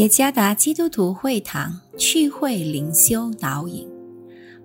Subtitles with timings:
[0.00, 3.86] 耶加达基督徒会堂趣会灵修导引，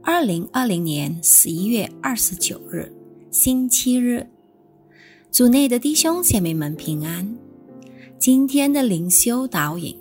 [0.02, 2.90] 二零二零年十一月二十九日，
[3.32, 4.26] 星期日，
[5.30, 7.38] 组内的弟兄姐妹们平安。
[8.18, 9.94] 今天的灵修导引，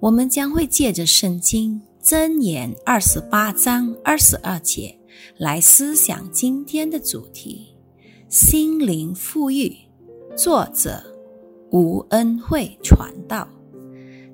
[0.00, 4.98] 我们将会借着圣经箴言二十八章二十二节
[5.38, 7.76] 来思想今天的主题：
[8.28, 9.72] 心灵富裕。
[10.36, 11.00] 作者
[11.70, 13.48] 吴恩惠传道。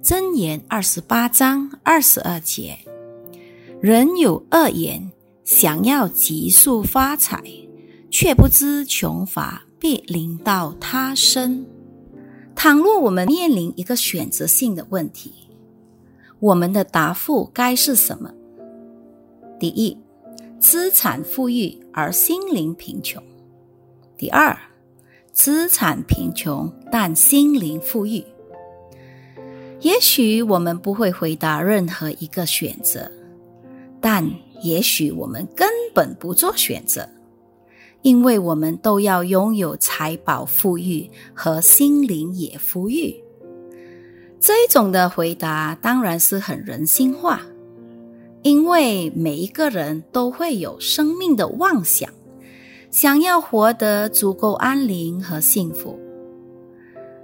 [0.03, 2.79] 箴言二十八章二十二节：
[3.83, 5.13] 人有恶言，
[5.45, 7.43] 想要急速发财，
[8.11, 11.67] 却不知穷乏必临到他身。
[12.57, 15.35] 倘若我们面临一个选择性的问题，
[16.39, 18.33] 我们的答复该是什么？
[19.59, 19.95] 第一，
[20.59, 23.23] 资产富裕而心灵贫穷；
[24.17, 24.59] 第二，
[25.31, 28.25] 资产贫穷但心灵富裕。
[29.81, 33.11] 也许我们不会回答任何一个选择，
[34.01, 34.31] 但
[34.63, 37.09] 也许我们根本不做选择，
[38.03, 43.23] 因为我们都要拥有财宝富裕和心灵也富裕。
[44.39, 47.43] 这种的回答当然是很人性化，
[48.43, 52.11] 因为每一个人都会有生命的妄想，
[52.91, 56.00] 想要活得足够安宁和幸福。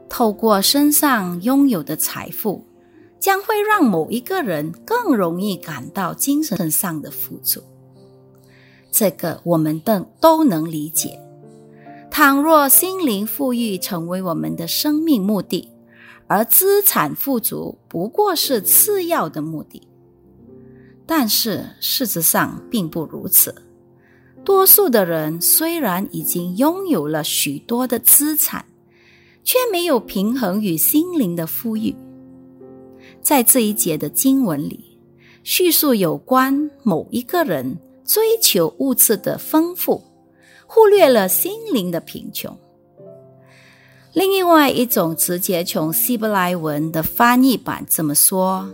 [0.09, 2.65] 透过身上拥有的财富，
[3.19, 7.63] 将会让某一个人更容易感到精神上的富足。
[8.91, 11.21] 这个我们都都能理解。
[12.11, 15.71] 倘若心灵富裕成为我们的生命目的，
[16.27, 19.87] 而资产富足不过是次要的目的，
[21.05, 23.55] 但是事实上并不如此。
[24.45, 28.65] 多数的人虽然已经拥有了许多的资产，
[29.47, 31.95] 却没有平衡与心灵的富裕。
[33.23, 34.99] 在这一节的经文里，
[35.45, 40.03] 叙述有关某一个人追求物质的丰富，
[40.67, 42.55] 忽略了心灵的贫穷。
[44.13, 48.69] 另外一种直接从希伯来文的翻译版这么说：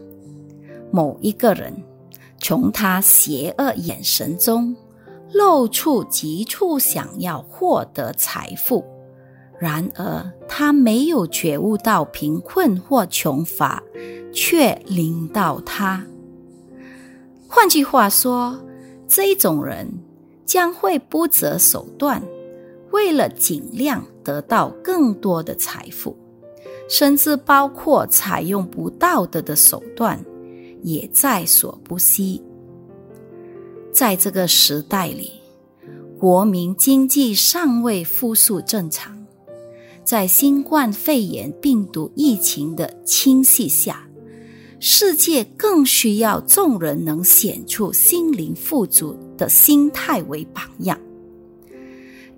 [0.91, 1.75] 某一个人
[2.39, 4.75] 从他邪恶眼神中
[5.33, 8.83] 露出急促想要获得财富。
[9.63, 13.81] 然而，他没有觉悟到贫困或穷乏，
[14.33, 16.05] 却领到他。
[17.47, 18.59] 换句话说，
[19.07, 19.89] 这种人
[20.45, 22.21] 将会不择手段，
[22.91, 26.17] 为了尽量得到更多的财富，
[26.89, 30.21] 甚至包括采用不道德的手段，
[30.83, 32.43] 也在所不惜。
[33.93, 35.31] 在这个时代里，
[36.19, 39.22] 国民经济尚未复苏正常。
[40.05, 44.07] 在新冠肺炎病毒疫情的侵袭下，
[44.81, 50.99] 世界更需要众人能显出心灵富足的心态为榜样，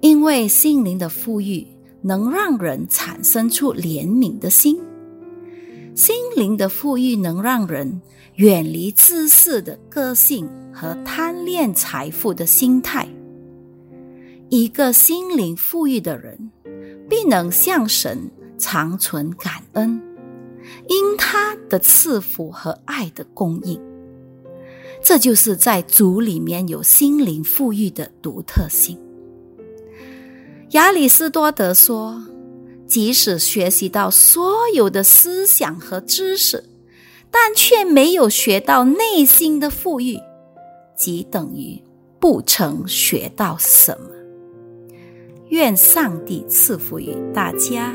[0.01, 1.67] 因为心灵的富裕
[2.03, 4.79] 能让人产生出怜悯的心，
[5.95, 8.03] 心灵的富裕能让人
[8.35, 13.09] 远离自私的个性和贪恋财富的心态。
[14.51, 16.51] 一个心灵富裕的人。
[17.15, 20.03] 必能向神长存感恩，
[20.89, 23.81] 因他的赐福和爱的供应。
[25.01, 28.99] 这就是在主里面有心灵富裕的独特性。
[30.71, 32.21] 亚里士多德说
[32.89, 36.65] ：“即使学习到所有的思想和知识，
[37.31, 40.19] 但却没有学到内心的富裕，
[40.97, 41.81] 即等于
[42.19, 44.11] 不曾学到什么。”
[45.49, 47.95] 愿上帝赐福于大家。